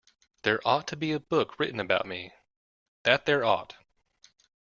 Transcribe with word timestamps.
There 0.41 0.67
ought 0.67 0.87
to 0.87 0.95
be 0.95 1.11
a 1.11 1.19
book 1.19 1.59
written 1.59 1.79
about 1.79 2.07
me, 2.07 2.33
that 3.03 3.27
there 3.27 3.45
ought! 3.45 3.75